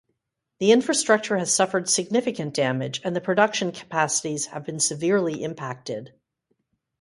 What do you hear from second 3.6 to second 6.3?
capacities have been severely impacted.